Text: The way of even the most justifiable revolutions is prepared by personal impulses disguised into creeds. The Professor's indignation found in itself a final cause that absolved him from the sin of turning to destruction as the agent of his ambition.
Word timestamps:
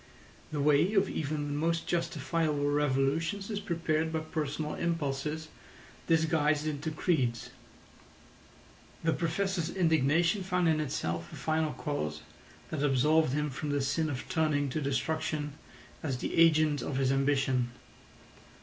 The 0.51 0.59
way 0.59 0.95
of 0.95 1.07
even 1.07 1.45
the 1.47 1.53
most 1.53 1.85
justifiable 1.85 2.65
revolutions 2.71 3.51
is 3.51 3.59
prepared 3.59 4.11
by 4.11 4.21
personal 4.21 4.73
impulses 4.73 5.47
disguised 6.07 6.65
into 6.65 6.89
creeds. 6.89 7.51
The 9.03 9.13
Professor's 9.13 9.69
indignation 9.69 10.41
found 10.41 10.67
in 10.67 10.79
itself 10.79 11.31
a 11.31 11.35
final 11.35 11.73
cause 11.73 12.23
that 12.71 12.81
absolved 12.81 13.33
him 13.33 13.51
from 13.51 13.69
the 13.69 13.79
sin 13.79 14.09
of 14.09 14.27
turning 14.27 14.69
to 14.69 14.81
destruction 14.81 15.53
as 16.01 16.17
the 16.17 16.35
agent 16.35 16.81
of 16.81 16.97
his 16.97 17.11
ambition. 17.11 17.69